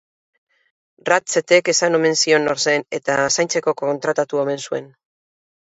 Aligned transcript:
Ratchettek 1.09 1.69
esan 1.75 1.97
omen 1.99 2.17
zion 2.23 2.49
nor 2.49 2.63
zen, 2.65 2.89
eta 3.01 3.19
zaintzeko 3.37 3.79
kontratatu 3.85 4.45
omen 4.47 4.67
zuen. 4.69 4.95